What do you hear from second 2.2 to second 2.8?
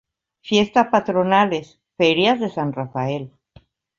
de San